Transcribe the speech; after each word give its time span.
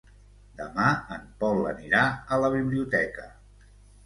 Demà 0.61 0.85
en 1.17 1.27
Pol 1.43 1.61
anirà 1.73 2.01
a 2.37 2.41
la 2.45 2.51
biblioteca. 2.57 3.29